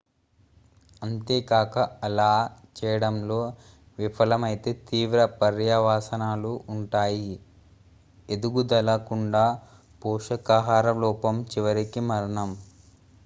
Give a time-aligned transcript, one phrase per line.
[1.01, 1.75] అంతేకాక
[2.05, 2.29] అలా
[2.77, 3.37] చేయడంలో
[3.97, 7.29] విఫలమైతే తీవ్ర పర్యవసానాలు ఉంటాయి:
[8.29, 9.35] ఎదుగుదల కుండ
[10.01, 12.51] పోషకాహార లోపం చివరికి మరణం